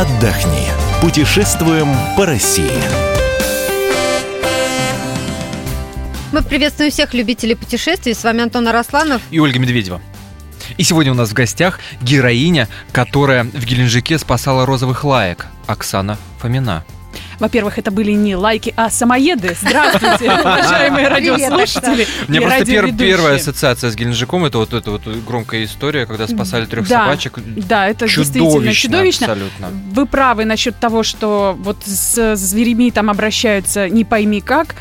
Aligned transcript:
отдохни. 0.00 0.66
Путешествуем 1.00 1.86
по 2.16 2.26
России. 2.26 2.82
Мы 6.32 6.42
приветствуем 6.42 6.90
всех 6.90 7.14
любителей 7.14 7.54
путешествий. 7.54 8.12
С 8.12 8.24
вами 8.24 8.42
Антон 8.42 8.66
Арасланов. 8.66 9.22
и 9.30 9.38
Ольга 9.38 9.60
Медведева. 9.60 10.00
И 10.78 10.82
сегодня 10.82 11.12
у 11.12 11.14
нас 11.14 11.30
в 11.30 11.34
гостях 11.34 11.78
героиня, 12.02 12.68
которая 12.90 13.44
в 13.44 13.64
Геленджике 13.64 14.18
спасала 14.18 14.66
розовых 14.66 15.04
лаек, 15.04 15.46
Оксана 15.68 16.18
Фомина. 16.40 16.84
Во-первых, 17.44 17.78
это 17.78 17.90
были 17.90 18.12
не 18.12 18.36
лайки, 18.36 18.72
а 18.74 18.88
самоеды. 18.88 19.54
Здравствуйте, 19.60 20.32
уважаемые 20.40 21.08
радиослушатели. 21.08 22.06
У 22.26 22.32
меня 22.32 22.40
и 22.40 22.64
просто 22.64 22.92
первая 22.96 23.36
ассоциация 23.36 23.90
с 23.90 23.94
Геленджиком 23.94 24.46
это 24.46 24.56
вот 24.56 24.72
эта 24.72 24.90
вот 24.90 25.02
громкая 25.06 25.64
история, 25.64 26.06
когда 26.06 26.26
спасали 26.26 26.64
трех 26.64 26.88
собачек. 26.88 27.38
Да, 27.68 27.86
это 27.86 28.06
действительно 28.06 28.50
Чудовищно, 28.50 28.72
чудовищно. 28.74 29.26
абсолютно. 29.26 29.68
Вы 29.92 30.06
правы 30.06 30.46
насчет 30.46 30.74
того, 30.76 31.02
что 31.02 31.54
вот 31.58 31.76
с 31.84 32.34
зверями 32.34 32.88
там 32.88 33.10
обращаются 33.10 33.90
не 33.90 34.06
пойми 34.06 34.40
как. 34.40 34.74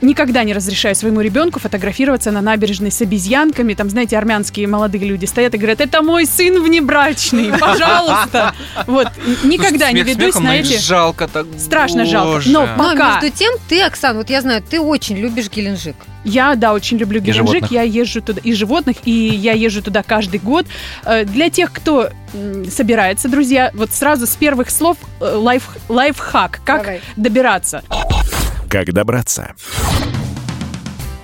Никогда 0.00 0.44
не 0.44 0.52
разрешаю 0.52 0.94
своему 0.94 1.20
ребенку 1.20 1.58
фотографироваться 1.58 2.30
на 2.30 2.40
набережной 2.40 2.92
с 2.92 3.00
обезьянками. 3.02 3.74
Там, 3.74 3.90
знаете, 3.90 4.16
армянские 4.16 4.68
молодые 4.68 5.04
люди 5.04 5.24
стоят 5.24 5.54
и 5.54 5.58
говорят, 5.58 5.80
это 5.80 6.02
мой 6.02 6.24
сын 6.24 6.62
внебрачный, 6.62 7.50
пожалуйста. 7.58 8.54
Вот, 8.86 9.08
никогда 9.42 9.90
не 9.90 10.02
ведусь 10.02 10.36
на 10.36 10.56
эти... 10.56 10.78
жалко 10.78 11.26
так. 11.26 11.46
Страшно 11.58 12.06
жалко. 12.06 12.42
Но 12.46 12.68
Пока. 12.78 13.20
между 13.20 13.36
тем, 13.36 13.52
ты, 13.68 13.82
Оксан, 13.82 14.16
вот 14.16 14.30
я 14.30 14.40
знаю, 14.40 14.62
ты 14.62 14.80
очень 14.80 15.16
любишь 15.16 15.50
Геленджик. 15.50 15.96
Я, 16.24 16.54
да, 16.54 16.74
очень 16.74 16.98
люблю 16.98 17.20
Геленджик. 17.20 17.70
Я 17.70 17.82
езжу 17.82 18.22
туда 18.22 18.40
и 18.44 18.52
животных, 18.52 18.98
и 19.04 19.10
я 19.10 19.52
езжу 19.52 19.82
туда 19.82 20.02
каждый 20.02 20.38
год. 20.38 20.66
Э, 21.04 21.24
Для 21.24 21.50
тех, 21.50 21.72
кто 21.72 22.10
собирается, 22.70 23.28
друзья, 23.28 23.70
вот 23.74 23.92
сразу 23.92 24.26
с 24.26 24.36
первых 24.36 24.70
слов 24.70 24.96
э, 25.20 25.34
лайф, 25.34 25.68
лайфхак. 25.88 26.60
Как 26.64 26.82
Давай. 26.82 27.00
добираться? 27.16 27.82
Как 28.68 28.92
добраться? 28.92 29.54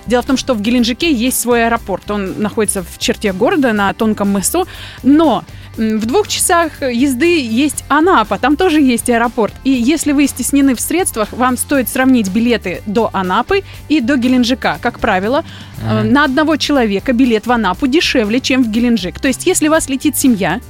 Дело 0.07 0.21
в 0.21 0.25
том, 0.25 0.37
что 0.37 0.53
в 0.53 0.61
Геленджике 0.61 1.11
есть 1.11 1.39
свой 1.39 1.65
аэропорт. 1.65 2.09
Он 2.11 2.41
находится 2.41 2.83
в 2.83 2.97
черте 2.99 3.33
города 3.33 3.73
на 3.73 3.93
тонком 3.93 4.31
мысу, 4.31 4.67
но 5.01 5.43
в 5.77 6.05
двух 6.05 6.27
часах 6.27 6.81
езды 6.81 7.39
есть 7.41 7.83
Анапа, 7.89 8.37
там 8.37 8.55
тоже 8.55 8.81
есть 8.81 9.09
аэропорт. 9.09 9.53
И 9.63 9.71
если 9.71 10.11
вы 10.11 10.27
стеснены 10.27 10.75
в 10.75 10.79
средствах, 10.79 11.33
вам 11.33 11.57
стоит 11.57 11.89
сравнить 11.89 12.29
билеты 12.29 12.81
до 12.85 13.09
Анапы 13.13 13.63
и 13.89 13.99
до 13.99 14.15
Геленджика. 14.15 14.77
Как 14.81 14.99
правило, 14.99 15.43
э, 15.83 16.03
на 16.03 16.23
одного 16.23 16.55
человека 16.55 17.13
билет 17.13 17.47
в 17.47 17.51
Анапу 17.51 17.87
дешевле, 17.87 18.39
чем 18.39 18.63
в 18.63 18.71
Геленджик. 18.71 19.19
То 19.19 19.27
есть, 19.27 19.45
если 19.45 19.67
у 19.67 19.71
вас 19.71 19.89
летит 19.89 20.17
семья, 20.17 20.61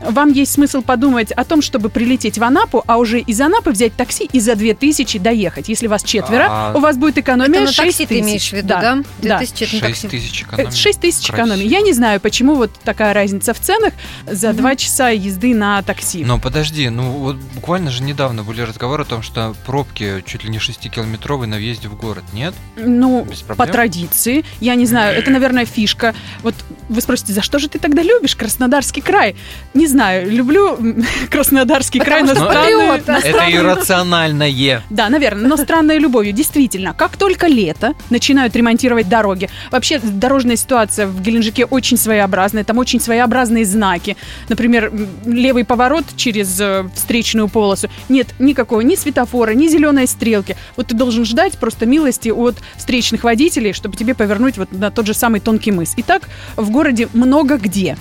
вам 0.00 0.32
есть 0.32 0.52
смысл 0.52 0.82
подумать 0.82 1.32
о 1.32 1.44
том, 1.44 1.62
чтобы 1.62 1.88
прилететь 1.88 2.38
в 2.38 2.44
Анапу, 2.44 2.84
а 2.86 2.98
уже 2.98 3.20
из 3.20 3.40
Анапы 3.40 3.70
взять 3.70 3.94
такси 3.94 4.28
и 4.32 4.40
за 4.40 4.54
2000 4.56 5.18
доехать. 5.18 5.68
Если 5.68 5.86
вас 5.86 6.02
четверо, 6.02 6.46
А- 6.48 6.72
у 6.76 6.80
вас 6.80 6.96
будет 6.96 7.18
экономия 7.18 7.60
Это 7.60 7.66
на 7.66 7.72
6 7.72 7.76
такси 7.98 8.06
ты 8.06 8.08
тысяч. 8.14 8.22
имеешь 8.22 8.48
в 8.50 8.52
виду, 8.52 8.68
да? 8.68 8.80
да. 9.22 9.38
2000 9.38 9.64
это 9.64 9.74
на 9.74 9.88
Шесть 9.88 10.02
такси. 10.02 10.08
тысяч 10.18 10.42
экономии. 10.42 10.70
6 10.70 11.00
тысяч 11.00 11.30
экономии. 11.30 11.66
Я 11.66 11.80
не 11.80 11.92
знаю, 11.92 12.20
почему 12.20 12.54
вот 12.56 12.70
такая 12.84 13.14
разница 13.14 13.54
в 13.54 13.60
ценах 13.60 13.94
за 14.30 14.52
два 14.52 14.76
часа 14.76 15.08
езды 15.10 15.54
на 15.54 15.82
такси. 15.82 16.24
Но 16.24 16.38
подожди, 16.38 16.88
ну 16.88 17.10
вот 17.12 17.36
буквально 17.54 17.90
же 17.90 18.02
недавно 18.02 18.42
были 18.44 18.60
разговоры 18.62 19.02
о 19.02 19.06
том, 19.06 19.22
что 19.22 19.54
пробки 19.64 20.22
чуть 20.26 20.44
ли 20.44 20.50
не 20.50 20.58
6-километровые 20.58 21.46
на 21.46 21.56
въезде 21.56 21.88
в 21.88 21.96
город, 21.96 22.24
нет? 22.32 22.54
Ну, 22.76 23.26
по 23.56 23.66
традиции, 23.66 24.44
я 24.60 24.74
не 24.74 24.86
знаю, 24.86 25.16
это, 25.18 25.30
наверное, 25.30 25.64
фишка. 25.64 26.14
Вот 26.42 26.54
вы 26.88 27.00
спросите, 27.00 27.32
за 27.32 27.42
что 27.42 27.58
же 27.58 27.68
ты 27.68 27.78
тогда 27.78 28.02
любишь 28.02 28.36
Краснодарский 28.36 29.00
край? 29.02 29.36
Не 29.74 29.85
знаю, 29.86 30.30
люблю 30.30 30.78
Краснодарский 31.30 32.00
край 32.00 32.22
Потому 32.22 32.46
патриот, 32.46 33.04
да. 33.06 33.14
на 33.14 33.18
Это 33.18 33.50
иррациональное. 33.50 34.82
Да, 34.90 35.08
наверное, 35.08 35.48
но 35.48 35.56
странной 35.56 35.98
любовью. 35.98 36.32
Действительно, 36.32 36.94
как 36.94 37.16
только 37.16 37.46
лето, 37.46 37.94
начинают 38.10 38.54
ремонтировать 38.56 39.08
дороги. 39.08 39.48
Вообще, 39.70 39.98
дорожная 39.98 40.56
ситуация 40.56 41.06
в 41.06 41.20
Геленджике 41.20 41.64
очень 41.64 41.96
своеобразная. 41.96 42.64
Там 42.64 42.78
очень 42.78 43.00
своеобразные 43.00 43.64
знаки. 43.64 44.16
Например, 44.48 44.92
левый 45.24 45.64
поворот 45.64 46.04
через 46.16 46.60
э, 46.60 46.88
встречную 46.94 47.48
полосу. 47.48 47.88
Нет 48.08 48.28
никакого 48.38 48.80
ни 48.80 48.94
светофора, 48.94 49.52
ни 49.52 49.68
зеленой 49.68 50.06
стрелки. 50.06 50.56
Вот 50.76 50.88
ты 50.88 50.94
должен 50.94 51.24
ждать 51.24 51.58
просто 51.58 51.86
милости 51.86 52.28
от 52.28 52.56
встречных 52.76 53.24
водителей, 53.24 53.72
чтобы 53.72 53.96
тебе 53.96 54.14
повернуть 54.14 54.58
вот 54.58 54.72
на 54.72 54.90
тот 54.90 55.06
же 55.06 55.14
самый 55.14 55.40
тонкий 55.40 55.72
мыс. 55.72 55.94
И 55.96 56.02
так 56.02 56.28
в 56.56 56.70
городе 56.70 57.08
много 57.12 57.56
где. 57.56 57.96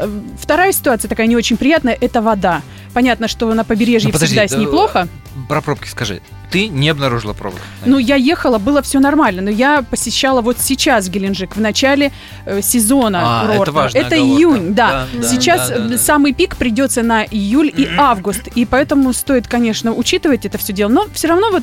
Э, 0.00 0.08
Вторая 0.38 0.72
ситуация 0.72 1.08
такая 1.08 1.26
не 1.26 1.36
очень 1.36 1.56
приятная– 1.56 1.96
это 2.00 2.22
вода. 2.22 2.62
Понятно, 2.92 3.28
что 3.28 3.52
на 3.54 3.64
побережье 3.64 4.08
Ну, 4.08 4.12
подожди, 4.12 4.36
всегда 4.36 4.56
да, 4.56 4.60
неплохо. 4.62 5.08
Про 5.48 5.60
пробки 5.60 5.86
скажи. 5.88 6.20
Ты 6.50 6.66
не 6.66 6.88
обнаружила 6.88 7.32
пробок? 7.32 7.60
Ну, 7.86 7.98
я 7.98 8.16
ехала, 8.16 8.58
было 8.58 8.82
все 8.82 8.98
нормально, 8.98 9.40
но 9.42 9.50
я 9.50 9.82
посещала 9.88 10.40
вот 10.40 10.58
сейчас 10.58 11.08
Геленджик, 11.08 11.54
в 11.54 11.60
начале 11.60 12.10
э, 12.44 12.60
сезона 12.60 13.20
А, 13.22 13.44
это 13.44 13.52
курортного. 13.52 13.82
важная 13.84 14.00
Это 14.02 14.16
оговорка. 14.16 14.36
июнь, 14.40 14.74
да. 14.74 15.06
Да, 15.12 15.20
да, 15.22 15.28
сейчас 15.28 15.68
да, 15.68 15.78
да, 15.78 15.84
э, 15.84 15.88
да. 15.90 15.98
самый 15.98 16.32
пик 16.32 16.56
придется 16.56 17.02
на 17.04 17.22
июль 17.22 17.72
и 17.76 17.88
август, 17.96 18.48
и 18.48 18.64
поэтому 18.64 19.12
стоит, 19.12 19.46
конечно, 19.46 19.94
учитывать 19.94 20.44
это 20.44 20.58
все 20.58 20.72
дело. 20.72 20.88
Но 20.88 21.06
все 21.12 21.28
равно 21.28 21.50
вот 21.52 21.62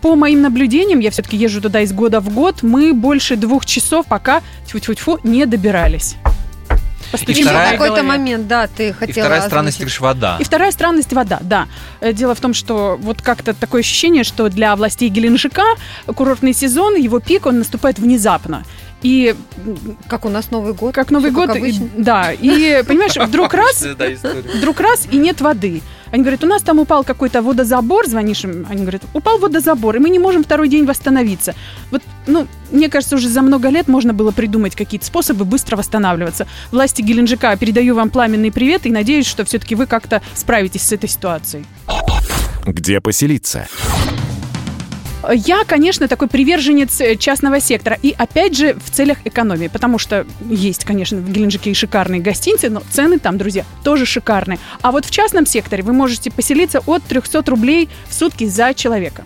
по 0.00 0.14
моим 0.14 0.40
наблюдениям, 0.42 1.00
я 1.00 1.10
все-таки 1.10 1.36
езжу 1.36 1.60
туда 1.60 1.80
из 1.80 1.92
года 1.92 2.20
в 2.20 2.32
год, 2.32 2.62
мы 2.62 2.92
больше 2.92 3.34
двух 3.34 3.66
часов 3.66 4.06
пока 4.06 4.42
тьфу-тьфу-тьфу 4.68 5.18
не 5.24 5.44
добирались. 5.44 6.14
Постучим 7.10 7.40
И 7.40 7.44
вторая- 7.44 7.66
моей 7.66 7.78
какой-то 7.78 8.02
момент, 8.02 8.46
да, 8.46 8.66
ты 8.66 8.88
И 8.88 8.92
хотела 8.92 9.24
вторая 9.26 9.42
странность, 9.42 9.78
ты 9.78 9.84
озвучить. 9.84 10.00
говоришь, 10.00 10.16
вода. 10.16 10.36
И 10.40 10.44
вторая 10.44 10.70
странность 10.70 11.12
вода, 11.12 11.38
да. 11.42 11.66
Э, 12.00 12.12
Дело 12.12 12.34
в 12.34 12.40
том, 12.40 12.54
что 12.54 12.96
вот 13.00 13.20
как-то 13.22 13.52
такое 13.54 13.80
ощущение, 13.80 14.24
что 14.24 14.48
для 14.48 14.74
властей 14.76 15.08
Геленджика 15.08 15.62
курортный 16.06 16.52
сезон, 16.54 16.94
его 16.96 17.20
пик, 17.20 17.46
он 17.46 17.58
наступает 17.58 17.98
внезапно. 17.98 18.64
И 19.02 19.34
Как 20.08 20.24
у 20.26 20.28
нас 20.28 20.50
Новый 20.50 20.74
год. 20.74 20.94
как 20.94 21.10
Новый 21.10 21.30
год, 21.30 21.48
как 21.48 21.62
и- 21.62 21.80
да, 21.96 22.32
и 22.32 22.82
понимаешь, 22.86 23.16
вдруг 23.16 23.54
раз, 23.54 23.82
вдруг 24.56 24.80
раз 24.80 25.06
и 25.10 25.16
нет 25.16 25.40
воды. 25.40 25.80
Они 26.12 26.22
говорят, 26.22 26.42
у 26.44 26.46
нас 26.48 26.60
там 26.62 26.80
упал 26.80 27.04
какой-то 27.04 27.40
водозабор, 27.40 28.06
звонишь 28.06 28.42
им, 28.44 28.66
они 28.68 28.80
говорят, 28.82 29.02
упал 29.14 29.38
водозабор, 29.38 29.96
и 29.96 29.98
мы 30.00 30.10
не 30.10 30.18
можем 30.18 30.42
второй 30.42 30.68
день 30.68 30.84
восстановиться. 30.84 31.54
Вот, 31.92 32.02
ну, 32.26 32.46
мне 32.72 32.88
кажется, 32.88 33.14
уже 33.16 33.28
за 33.28 33.42
много 33.42 33.68
лет 33.68 33.86
можно 33.88 34.12
было 34.12 34.32
придумать 34.32 34.74
какие-то 34.74 35.06
способы 35.06 35.44
быстро 35.44 35.76
восстанавливаться. 35.76 36.46
Власти 36.72 37.00
Геленджика, 37.00 37.56
передаю 37.56 37.94
вам 37.94 38.10
пламенный 38.10 38.50
привет 38.50 38.86
и 38.86 38.90
надеюсь, 38.90 39.26
что 39.26 39.44
все-таки 39.44 39.74
вы 39.76 39.86
как-то 39.86 40.20
справитесь 40.34 40.82
с 40.82 40.92
этой 40.92 41.08
ситуацией. 41.08 41.64
Где 42.66 43.00
поселиться? 43.00 43.68
Я, 45.32 45.64
конечно, 45.64 46.08
такой 46.08 46.28
приверженец 46.28 47.00
э, 47.00 47.16
частного 47.16 47.60
сектора. 47.60 47.98
И 48.02 48.14
опять 48.16 48.56
же, 48.56 48.74
в 48.74 48.90
целях 48.90 49.18
экономии. 49.24 49.68
Потому 49.68 49.98
что 49.98 50.26
есть, 50.48 50.84
конечно, 50.84 51.18
в 51.18 51.30
Геленджике 51.30 51.70
и 51.70 51.74
шикарные 51.74 52.20
гостиницы, 52.20 52.68
но 52.68 52.82
цены 52.90 53.18
там, 53.18 53.38
друзья, 53.38 53.64
тоже 53.84 54.06
шикарные. 54.06 54.58
А 54.82 54.92
вот 54.92 55.04
в 55.04 55.10
частном 55.10 55.46
секторе 55.46 55.82
вы 55.82 55.92
можете 55.92 56.30
поселиться 56.30 56.80
от 56.86 57.02
300 57.04 57.42
рублей 57.46 57.88
в 58.08 58.14
сутки 58.14 58.44
за 58.44 58.74
человека. 58.74 59.24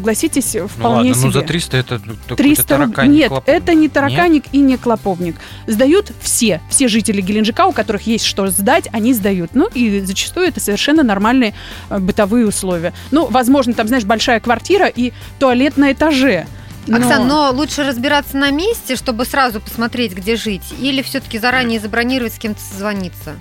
Согласитесь, 0.00 0.52
Ну 0.52 0.68
вполне 0.68 0.96
ладно, 1.10 1.14
себе. 1.14 1.24
ну 1.24 1.32
за 1.32 1.40
300 1.40 1.76
это 1.78 1.94
ну, 2.04 2.12
какой-то 2.16 2.36
300 2.36 2.62
руб- 2.62 2.66
тараканий 2.66 3.16
Нет, 3.16 3.28
клоповник. 3.28 3.62
это 3.62 3.72
не 3.74 3.88
тараканик 3.88 4.44
и 4.52 4.58
не 4.58 4.76
клоповник. 4.76 5.36
Сдают 5.66 6.12
все. 6.20 6.60
Все 6.68 6.86
жители 6.88 7.22
Геленджика, 7.22 7.64
у 7.66 7.72
которых 7.72 8.02
есть 8.06 8.26
что 8.26 8.46
сдать, 8.48 8.88
они 8.92 9.14
сдают. 9.14 9.52
Ну 9.54 9.68
и 9.72 10.00
зачастую 10.00 10.48
это 10.48 10.60
совершенно 10.60 11.02
нормальные 11.02 11.54
э, 11.88 11.98
бытовые 11.98 12.46
условия. 12.46 12.92
Ну, 13.10 13.26
возможно, 13.28 13.72
там, 13.72 13.88
знаешь, 13.88 14.04
большая 14.04 14.38
квартира 14.40 14.86
и 14.86 15.14
туалет 15.38 15.78
на 15.78 15.92
этаже. 15.92 16.46
Но- 16.86 16.98
Оксан, 16.98 17.26
но 17.26 17.50
лучше 17.52 17.82
разбираться 17.82 18.36
на 18.36 18.50
месте, 18.50 18.96
чтобы 18.96 19.24
сразу 19.24 19.60
посмотреть, 19.62 20.12
где 20.12 20.36
жить, 20.36 20.74
или 20.78 21.00
все-таки 21.00 21.38
заранее 21.38 21.80
забронировать, 21.80 22.34
с 22.34 22.38
кем-то 22.38 22.60
созвониться? 22.60 23.36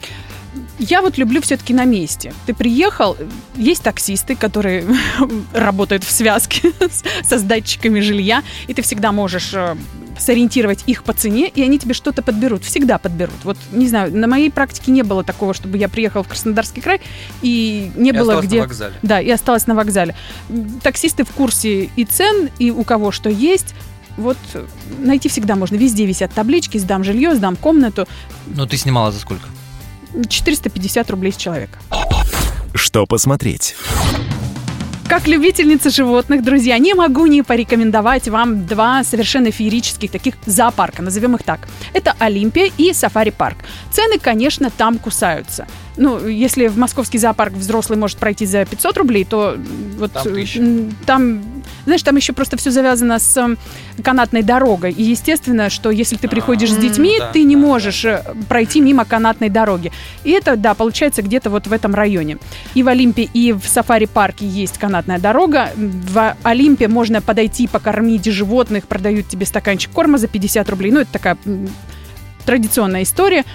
Я 0.80 1.02
вот 1.02 1.18
люблю 1.18 1.42
все-таки 1.42 1.74
на 1.74 1.86
месте. 1.86 2.34
Ты 2.46 2.54
приехал, 2.54 3.18
есть 3.56 3.84
таксисты, 3.84 4.36
которые 4.36 4.86
работают 5.54 6.04
в 6.04 6.12
связке 6.12 6.72
со 7.24 7.38
сдатчиками 7.38 8.00
жилья, 8.00 8.44
и 8.68 8.74
ты 8.74 8.82
всегда 8.82 9.12
можешь 9.12 9.54
э, 9.54 9.76
сориентировать 10.18 10.84
их 10.88 11.04
по 11.04 11.14
цене, 11.14 11.48
и 11.48 11.62
они 11.62 11.80
тебе 11.80 11.94
что-то 11.94 12.22
подберут. 12.22 12.64
Всегда 12.64 12.98
подберут. 12.98 13.36
Вот, 13.44 13.58
не 13.72 13.88
знаю, 13.88 14.16
на 14.16 14.28
моей 14.28 14.52
практике 14.52 14.92
не 14.92 15.04
было 15.04 15.24
такого, 15.24 15.54
чтобы 15.54 15.78
я 15.78 15.90
приехала 15.90 16.24
в 16.24 16.28
Краснодарский 16.28 16.82
край, 16.82 17.02
и 17.42 17.92
не 17.96 18.10
И 18.10 18.14
было 18.14 18.42
где... 18.42 18.58
на 18.58 18.64
вокзале. 18.64 18.94
Да, 19.02 19.22
и 19.22 19.30
осталась 19.30 19.68
на 19.68 19.76
вокзале. 19.76 20.16
Таксисты 20.82 21.24
в 21.24 21.32
курсе 21.32 21.90
и 21.96 22.06
цен, 22.06 22.50
и 22.60 22.72
у 22.72 22.84
кого 22.84 23.12
что 23.12 23.30
есть. 23.30 23.76
Вот 24.18 24.38
э, 24.54 24.66
найти 25.00 25.30
всегда 25.30 25.56
можно. 25.56 25.76
Везде 25.76 26.06
висят 26.06 26.32
таблички, 26.34 26.78
сдам 26.78 27.04
жилье, 27.04 27.36
сдам 27.36 27.56
комнату. 27.56 28.08
Ну, 28.48 28.66
ты 28.66 28.78
снимала 28.78 29.12
за 29.12 29.20
сколько? 29.20 29.48
450 30.28 31.10
рублей 31.12 31.32
с 31.32 31.38
человека. 31.38 31.78
Что 32.74 33.06
посмотреть? 33.06 33.76
Как 35.08 35.28
любительница 35.28 35.92
животных, 35.92 36.44
друзья, 36.44 36.80
не 36.80 36.96
могу 36.96 37.28
не 37.28 37.44
порекомендовать 37.44 38.28
вам 38.28 38.66
два 38.66 39.04
совершенно 39.04 39.52
феерических 39.52 40.10
таких 40.10 40.34
зоопарка, 40.48 41.04
назовем 41.04 41.36
их 41.36 41.44
так. 41.44 41.68
Это 41.94 42.16
Олимпия 42.18 42.72
и 42.78 42.92
Сафари 42.92 43.30
парк. 43.30 43.58
Цены, 43.92 44.18
конечно, 44.18 44.72
там 44.72 44.98
кусаются. 44.98 45.68
Ну, 45.96 46.28
если 46.28 46.68
в 46.68 46.78
московский 46.80 47.20
зоопарк 47.20 47.54
взрослый 47.54 48.00
может 48.00 48.18
пройти 48.18 48.48
за 48.48 48.66
500 48.66 48.98
рублей, 48.98 49.26
то 49.26 49.58
вот 50.00 50.12
Там 50.12 50.28
м, 50.28 50.96
там, 51.06 51.55
знаешь, 51.86 52.04
там 52.04 52.16
еще 52.16 52.34
просто 52.34 52.58
все 52.58 52.72
завязано 52.72 53.20
с 53.20 53.38
м, 53.38 53.58
канатной 54.04 54.44
дорогой. 54.44 54.92
И 54.92 55.04
естественно, 55.04 55.70
что 55.70 55.92
если 55.92 56.16
ты 56.18 56.28
приходишь 56.28 56.72
с 56.72 56.78
А, 56.78 56.82
детьми, 56.82 57.20
ты 57.34 57.44
не 57.44 57.56
можешь 57.56 58.06
э, 58.06 58.24
пройти 58.50 58.82
мимо 58.82 59.06
канатной 59.06 59.50
дороги. 59.50 59.92
И 60.24 60.32
это, 60.32 60.56
да, 60.56 60.74
получается 60.74 61.22
где-то 61.22 61.50
вот 61.50 61.68
в 61.68 61.74
этом 61.74 61.94
районе. 61.96 62.38
И 62.74 62.84
в 62.84 62.88
Олимпе, 62.88 63.24
и 63.24 63.54
в 63.54 63.66
сафари-парке 63.66 64.46
есть 64.46 64.78
канатная 64.78 65.20
дорога. 65.20 65.72
В 65.76 66.36
Олимпе 66.44 66.88
можно 66.88 67.22
подойти, 67.22 67.68
покормить 67.68 68.26
животных, 68.26 68.88
продают 68.88 69.28
тебе 69.28 69.46
стаканчик 69.46 69.92
корма 69.92 70.18
за 70.18 70.28
50 70.28 70.70
рублей. 70.70 70.92
Ну, 70.92 71.00
это 71.02 71.12
такая 71.14 71.38
традиционная 72.46 73.04
история. 73.04 73.46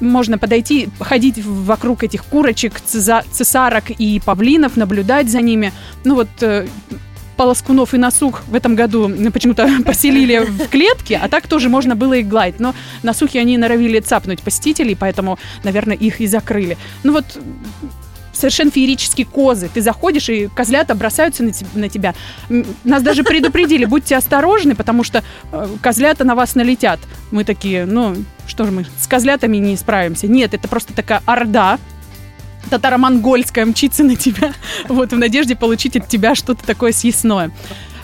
Можно 0.00 0.38
подойти, 0.38 0.88
ходить 0.98 1.44
вокруг 1.44 2.04
этих 2.04 2.24
курочек, 2.24 2.80
цесарок 2.80 3.90
и 3.90 4.20
павлинов, 4.24 4.76
наблюдать 4.76 5.28
за 5.28 5.42
ними. 5.42 5.72
Ну 6.04 6.14
вот 6.14 6.28
э, 6.40 6.66
полоскунов 7.40 7.94
и 7.94 7.96
насух 7.96 8.42
в 8.48 8.54
этом 8.54 8.74
году 8.74 9.10
почему-то 9.32 9.66
поселили 9.86 10.40
в 10.40 10.68
клетке, 10.68 11.16
а 11.16 11.26
так 11.26 11.46
тоже 11.46 11.70
можно 11.70 11.96
было 11.96 12.12
их 12.12 12.28
гладить. 12.28 12.60
Но 12.60 12.74
насухи 13.02 13.38
они 13.38 13.56
норовили 13.56 13.98
цапнуть 14.00 14.42
посетителей, 14.42 14.94
поэтому, 14.94 15.38
наверное, 15.64 15.96
их 15.96 16.20
и 16.20 16.26
закрыли. 16.26 16.76
Ну 17.02 17.14
вот 17.14 17.24
совершенно 18.34 18.70
феерические 18.70 19.24
козы. 19.24 19.70
Ты 19.72 19.80
заходишь, 19.80 20.28
и 20.28 20.48
козлята 20.54 20.94
бросаются 20.94 21.42
на, 21.42 21.52
на 21.72 21.88
тебя. 21.88 22.14
Нас 22.84 23.02
даже 23.02 23.24
предупредили, 23.24 23.86
будьте 23.86 24.16
осторожны, 24.18 24.74
потому 24.74 25.02
что 25.02 25.24
э, 25.50 25.68
козлята 25.80 26.24
на 26.24 26.34
вас 26.34 26.54
налетят. 26.54 27.00
Мы 27.30 27.44
такие, 27.44 27.86
ну, 27.86 28.16
что 28.46 28.66
же 28.66 28.70
мы, 28.70 28.84
с 28.98 29.06
козлятами 29.06 29.56
не 29.56 29.78
справимся. 29.78 30.28
Нет, 30.28 30.52
это 30.52 30.68
просто 30.68 30.92
такая 30.92 31.22
орда, 31.24 31.78
татаро-монгольская 32.68 33.64
мчится 33.64 34.04
на 34.04 34.16
тебя, 34.16 34.52
вот, 34.88 35.12
в 35.12 35.18
надежде 35.18 35.56
получить 35.56 35.96
от 35.96 36.08
тебя 36.08 36.34
что-то 36.34 36.64
такое 36.64 36.92
съестное. 36.92 37.50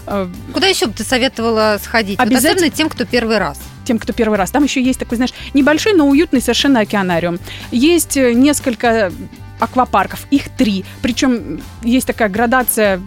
Э, 0.06 0.28
Куда 0.52 0.66
еще 0.66 0.86
бы 0.86 0.92
ты 0.92 1.04
советовала 1.04 1.78
сходить? 1.82 2.18
Вот 2.18 2.26
Обязательно- 2.26 2.52
особенно 2.56 2.70
тем, 2.76 2.88
кто 2.88 3.04
первый 3.04 3.38
раз. 3.38 3.58
тем, 3.84 3.98
кто 3.98 4.12
первый 4.12 4.36
раз. 4.38 4.50
Там 4.50 4.64
еще 4.64 4.82
есть 4.82 4.98
такой, 4.98 5.16
знаешь, 5.16 5.32
небольшой, 5.54 5.92
но 5.94 6.08
уютный 6.08 6.40
совершенно 6.40 6.80
океанариум. 6.80 7.38
Есть 7.70 8.16
э, 8.16 8.32
несколько 8.32 9.12
аквапарков, 9.60 10.26
их 10.30 10.48
три. 10.50 10.84
Причем 11.02 11.60
есть 11.82 12.06
такая 12.06 12.28
градация 12.28 13.00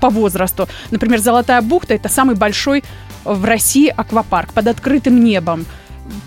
по 0.00 0.10
возрасту. 0.10 0.68
Например, 0.90 1.18
Золотая 1.20 1.62
бухта– 1.62 1.94
это 1.94 2.08
самый 2.08 2.36
большой 2.36 2.84
в 3.24 3.44
России 3.44 3.88
аквапарк 3.88 4.52
под 4.52 4.68
открытым 4.68 5.24
небом. 5.24 5.64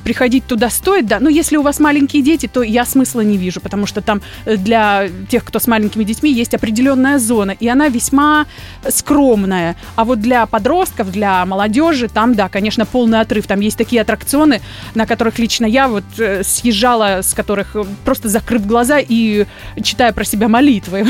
Приходить 0.03 0.45
туда 0.45 0.69
стоит, 0.69 1.07
да. 1.07 1.19
Но 1.19 1.29
если 1.29 1.57
у 1.57 1.61
вас 1.61 1.79
маленькие 1.79 2.23
дети, 2.23 2.47
то 2.47 2.63
я 2.63 2.85
смысла 2.85 3.21
не 3.21 3.37
вижу, 3.37 3.61
потому 3.61 3.85
что 3.85 4.01
там 4.01 4.21
э, 4.45 4.57
для 4.57 5.09
тех, 5.29 5.43
кто 5.43 5.59
с 5.59 5.67
маленькими 5.67 6.03
детьми, 6.03 6.31
есть 6.31 6.53
определенная 6.53 7.19
зона, 7.19 7.51
и 7.51 7.67
она 7.67 7.89
весьма 7.89 8.45
скромная. 8.87 9.75
А 9.95 10.05
вот 10.05 10.19
для 10.19 10.45
подростков, 10.45 11.11
для 11.11 11.45
молодежи, 11.45 12.07
там, 12.07 12.33
да, 12.35 12.49
конечно, 12.49 12.85
полный 12.85 13.19
отрыв. 13.19 13.45
Там 13.47 13.59
есть 13.59 13.77
такие 13.77 14.01
аттракционы, 14.01 14.61
на 14.95 15.05
которых 15.05 15.37
лично 15.37 15.65
я 15.65 15.87
вот 15.87 16.05
э, 16.17 16.43
съезжала, 16.43 17.21
с 17.21 17.33
которых 17.33 17.75
э, 17.75 17.83
просто 18.05 18.29
закрыв 18.29 18.65
глаза 18.65 18.99
и 18.99 19.45
читая 19.83 20.13
про 20.13 20.23
себя 20.23 20.47
молитвы. 20.47 21.05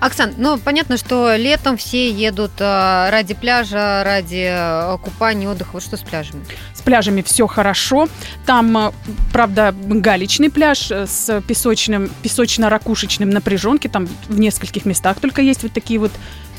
Оксан, 0.00 0.34
ну 0.36 0.58
понятно, 0.58 0.96
что 0.96 1.34
летом 1.36 1.76
все 1.76 2.10
едут 2.10 2.52
ради 2.58 3.34
пляжа, 3.34 4.02
ради 4.04 4.98
купания, 5.02 5.48
отдыха. 5.48 5.70
Вот 5.74 5.82
что 5.82 5.96
с 5.96 6.00
пляжами? 6.00 6.44
С 6.74 6.82
пляжами 6.82 7.22
все 7.22 7.46
хорошо. 7.46 8.08
Там, 8.46 8.76
э, 8.76 8.92
правда, 9.32 9.74
галечный 9.74 10.50
пляж 10.50 10.90
э, 10.90 11.06
с 11.06 11.40
песочным, 11.42 12.10
песочно-ракушечным 12.22 13.30
напряженки. 13.30 13.88
Там 13.88 14.08
в 14.28 14.38
нескольких 14.38 14.84
местах 14.84 15.20
только 15.20 15.42
есть 15.42 15.62
вот 15.62 15.72
такие 15.72 16.00
вот 16.00 16.12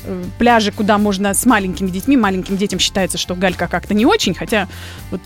э, 0.04 0.24
пляжи, 0.38 0.72
куда 0.72 0.98
можно 0.98 1.34
с 1.34 1.44
маленькими 1.46 1.90
детьми. 1.90 2.16
Маленьким 2.16 2.56
детям 2.56 2.78
считается, 2.78 3.18
что 3.18 3.34
галька 3.34 3.68
как-то 3.68 3.94
не 3.94 4.06
очень, 4.06 4.34
хотя 4.34 4.68
вот 5.10 5.20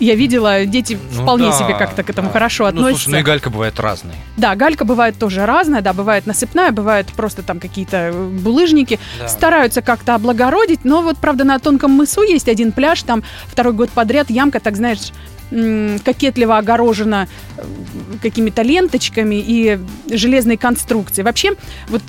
я 0.00 0.14
видела, 0.14 0.64
дети 0.66 0.98
Ну 1.12 1.22
вполне 1.22 1.46
да, 1.50 1.52
себе 1.52 1.74
как-то 1.78 2.02
к 2.02 2.10
этому 2.10 2.28
да. 2.28 2.32
хорошо 2.32 2.64
Ну, 2.64 2.68
относятся. 2.68 3.04
слушай, 3.04 3.14
ну 3.14 3.20
и 3.20 3.22
галька 3.22 3.50
бывает 3.50 3.78
разная. 3.80 4.14
Да, 4.36 4.54
галька 4.56 4.84
бывает 4.84 5.18
тоже 5.18 5.46
разная, 5.46 5.80
да, 5.82 5.92
бывает 5.92 6.26
насыпная, 6.26 6.70
бывает 6.72 7.06
просто 7.08 7.42
там 7.42 7.60
какие-то 7.60 7.96
э, 7.96 8.28
булыжники. 8.28 8.98
Да. 9.18 9.28
Стараются 9.28 9.82
как-то 9.82 10.14
облагородить, 10.14 10.84
но 10.84 11.02
вот, 11.02 11.18
правда, 11.18 11.44
на 11.44 11.58
Тонком 11.58 11.92
мысу 11.92 12.22
есть 12.22 12.48
один 12.48 12.72
пляж, 12.72 13.02
там 13.02 13.22
второй 13.46 13.72
год 13.72 13.90
подряд 13.90 14.30
ямка, 14.30 14.60
так 14.60 14.76
знаешь, 14.76 15.12
кокетливо 16.04 16.58
огорожена 16.58 17.28
э, 17.56 17.62
какими-то 18.22 18.62
ленточками 18.62 19.36
и 19.36 19.78
железной 20.10 20.56
конструкцией. 20.56 21.24
Вообще, 21.24 21.52
вот 21.88 22.02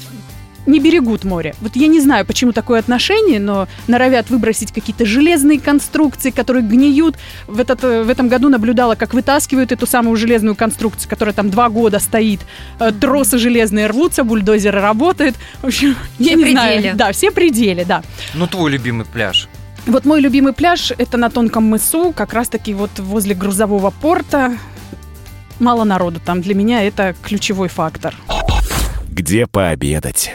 не 0.66 0.80
берегут 0.80 1.24
море. 1.24 1.54
Вот 1.62 1.76
я 1.76 1.88
не 1.88 2.00
знаю, 2.02 2.26
почему 2.26 2.52
такое 2.52 2.80
отношение, 2.80 3.40
но 3.40 3.68
норовят 3.88 4.30
выбросить 4.30 4.72
какие-то 4.72 5.06
железные 5.06 5.60
конструкции, 5.60 6.32
которые 6.32 6.64
гниют. 6.64 7.16
В, 7.48 7.60
этот, 7.60 7.84
э, 7.84 8.04
в 8.04 8.10
этом 8.10 8.28
году 8.28 8.50
наблюдала, 8.50 8.96
как 8.96 9.14
вытаскивают 9.14 9.72
эту 9.72 9.86
самую 9.86 10.16
железную 10.18 10.56
конструкцию, 10.56 11.10
которая 11.10 11.34
там 11.34 11.50
два 11.50 11.70
года 11.70 12.00
стоит. 12.00 12.42
Э, 12.80 12.92
Тросы 12.92 13.38
железные 13.38 13.88
рвутся, 13.88 14.24
бульдозеры 14.24 14.80
работают. 14.80 15.36
В 15.62 15.68
общем, 15.68 15.96
я 16.20 16.28
Все 16.30 16.36
не 16.36 16.44
пределы. 16.44 16.80
знаю. 16.82 16.96
Да, 16.96 17.12
все 17.12 17.32
пределы, 17.32 17.86
да. 17.86 18.04
Ну, 18.34 18.48
твой 18.48 18.72
любимый 18.72 19.06
пляж. 19.06 19.48
Вот 19.86 20.06
мой 20.06 20.20
любимый 20.20 20.54
пляж 20.54 20.92
это 20.98 21.18
на 21.18 21.30
Тонком 21.30 21.66
мысу, 21.66 22.12
как 22.16 22.34
раз-таки 22.34 22.74
вот 22.74 22.90
возле 22.98 23.36
грузового 23.36 23.92
порта. 23.92 24.58
Мало 25.60 25.84
народу 25.84 26.20
там. 26.26 26.42
Для 26.42 26.56
меня 26.56 26.84
это 26.84 27.16
ключевой 27.22 27.68
фактор. 27.70 28.16
Где 29.16 29.48
пообедать? 29.48 30.32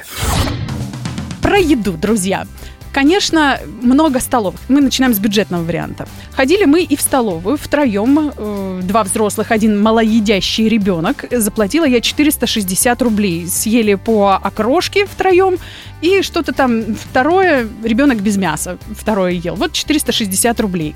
Про 1.42 1.58
еду, 1.58 1.92
друзья. 1.92 2.46
Конечно, 2.94 3.60
много 3.82 4.20
столовых. 4.20 4.58
Мы 4.68 4.80
начинаем 4.80 5.12
с 5.12 5.18
бюджетного 5.18 5.62
варианта. 5.62 6.08
Ходили 6.32 6.64
мы 6.64 6.82
и 6.82 6.96
в 6.96 7.02
столовую 7.02 7.58
втроем, 7.58 8.32
э, 8.34 8.80
два 8.82 9.04
взрослых, 9.04 9.50
один 9.50 9.80
малоедящий 9.80 10.66
ребенок. 10.66 11.26
Заплатила 11.30 11.84
я 11.84 12.00
460 12.00 13.02
рублей. 13.02 13.46
Съели 13.46 13.96
по 13.96 14.36
окрошке 14.36 15.04
втроем 15.04 15.58
и 16.00 16.22
что-то 16.22 16.52
там 16.52 16.94
второе, 16.94 17.68
ребенок 17.84 18.20
без 18.20 18.36
мяса 18.36 18.78
второе 18.96 19.32
ел. 19.32 19.54
Вот 19.54 19.72
460 19.72 20.60
рублей. 20.60 20.94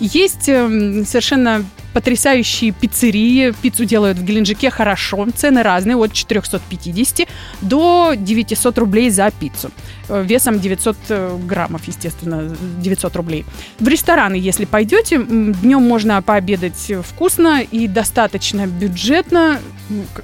Есть 0.00 0.48
эм, 0.48 1.04
совершенно 1.04 1.64
потрясающие 1.92 2.70
пиццерии. 2.70 3.52
Пиццу 3.62 3.84
делают 3.84 4.18
в 4.18 4.24
Геленджике 4.24 4.70
хорошо. 4.70 5.26
Цены 5.34 5.62
разные, 5.62 5.96
от 5.96 6.12
450 6.12 7.28
до 7.60 8.14
900 8.16 8.78
рублей 8.78 9.10
за 9.10 9.30
пиццу. 9.32 9.70
Э, 10.08 10.22
Весом 10.24 10.60
900 10.60 10.96
э, 11.08 11.38
граммов, 11.44 11.88
естественно, 11.88 12.54
900 12.80 13.16
рублей. 13.16 13.44
В 13.80 13.88
рестораны, 13.88 14.36
если 14.36 14.64
пойдете, 14.64 15.18
днем 15.18 15.82
можно 15.82 16.22
пообедать 16.22 16.92
вкусно 17.04 17.62
и 17.62 17.88
достаточно 17.88 18.66
бюджетно. 18.66 19.58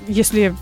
Если 0.06 0.54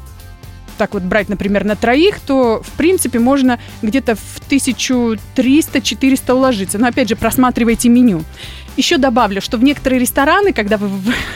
так 0.82 0.94
вот 0.94 1.04
брать, 1.04 1.28
например, 1.28 1.64
на 1.64 1.76
троих, 1.76 2.18
то, 2.18 2.60
в 2.60 2.70
принципе, 2.72 3.20
можно 3.20 3.60
где-то 3.82 4.16
в 4.16 4.40
1300-400 4.50 6.32
уложиться. 6.32 6.76
Но, 6.78 6.88
опять 6.88 7.08
же, 7.08 7.14
просматривайте 7.14 7.88
меню. 7.88 8.24
Еще 8.76 8.98
добавлю, 8.98 9.40
что 9.40 9.58
в 9.58 9.64
некоторые 9.64 10.00
рестораны, 10.00 10.52
когда 10.52 10.76
вы 10.76 10.88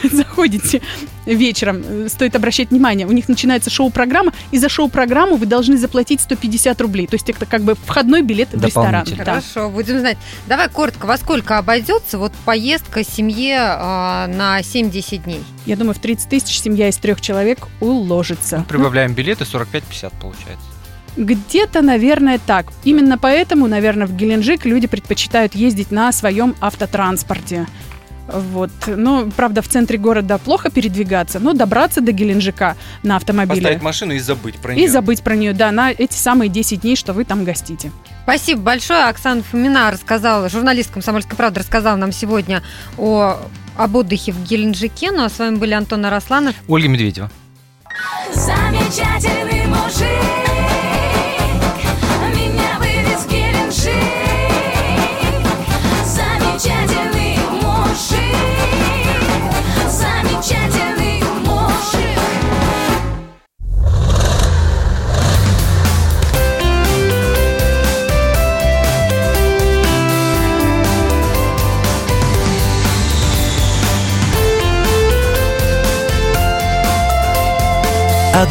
заходите 0.11 0.81
вечером, 1.25 1.83
э, 1.87 2.07
стоит 2.09 2.35
обращать 2.35 2.71
внимание, 2.71 3.05
у 3.05 3.11
них 3.11 3.27
начинается 3.27 3.69
шоу-программа, 3.69 4.33
и 4.51 4.57
за 4.57 4.69
шоу-программу 4.69 5.35
вы 5.35 5.45
должны 5.45 5.77
заплатить 5.77 6.21
150 6.21 6.79
рублей. 6.81 7.07
То 7.07 7.15
есть 7.15 7.29
это 7.29 7.45
как 7.45 7.61
бы 7.61 7.75
входной 7.75 8.21
билет 8.21 8.49
в 8.51 8.63
ресторан. 8.63 8.91
Дополнительно. 8.91 9.25
Да. 9.25 9.31
Хорошо, 9.41 9.69
будем 9.69 9.99
знать. 9.99 10.17
Давай 10.47 10.69
коротко, 10.69 11.05
во 11.05 11.17
сколько 11.17 11.57
обойдется 11.57 12.17
вот 12.17 12.33
поездка 12.45 13.03
семье 13.03 13.57
а, 13.61 14.27
на 14.27 14.61
7-10 14.61 15.17
дней? 15.23 15.43
Я 15.65 15.75
думаю, 15.75 15.93
в 15.93 15.99
30 15.99 16.29
тысяч 16.29 16.59
семья 16.59 16.87
из 16.87 16.97
трех 16.97 17.21
человек 17.21 17.67
уложится. 17.79 18.65
Прибавляем 18.67 19.13
билеты, 19.13 19.43
45-50 19.43 20.13
получается. 20.19 20.76
Где-то, 21.17 21.81
наверное, 21.81 22.39
так. 22.39 22.67
Именно 22.83 23.17
поэтому, 23.17 23.67
наверное, 23.67 24.07
в 24.07 24.15
Геленджик 24.15 24.65
люди 24.65 24.87
предпочитают 24.87 25.55
ездить 25.55 25.91
на 25.91 26.11
своем 26.11 26.55
автотранспорте. 26.61 27.67
Вот. 28.27 28.71
Ну, 28.87 29.31
правда, 29.31 29.61
в 29.61 29.67
центре 29.67 29.97
города 29.97 30.37
плохо 30.37 30.69
передвигаться, 30.69 31.39
но 31.39 31.53
добраться 31.53 32.01
до 32.01 32.11
Геленджика 32.11 32.75
на 33.03 33.15
автомобиле 33.15 33.61
Поставить 33.61 33.81
машину 33.81 34.13
и 34.13 34.19
забыть 34.19 34.57
про 34.57 34.73
нее. 34.75 34.83
и 34.83 34.87
забыть 34.87 35.23
про 35.23 35.35
нее, 35.35 35.53
да, 35.53 35.71
на 35.71 35.91
эти 35.91 36.15
самые 36.15 36.49
10 36.49 36.81
дней, 36.81 36.95
что 36.95 37.13
вы 37.13 37.23
там 37.23 37.45
гостите. 37.45 37.91
Спасибо 38.23 38.61
большое. 38.61 39.05
Оксана 39.05 39.43
Фомина 39.43 39.89
рассказала, 39.91 40.49
журналист 40.49 40.91
«Комсомольской 40.91 41.37
правды» 41.37 41.61
рассказала 41.61 41.95
нам 41.95 42.11
сегодня 42.11 42.61
о, 42.97 43.39
об 43.77 43.95
отдыхе 43.95 44.33
в 44.33 44.43
Геленджике. 44.43 45.11
Ну, 45.11 45.23
а 45.23 45.29
с 45.29 45.39
вами 45.39 45.55
были 45.55 45.73
Антон 45.73 46.05
Арасланов. 46.05 46.55
Ольга 46.67 46.89
Медведева. 46.89 47.31
Замечательный 48.33 49.65
мужик 49.67 50.36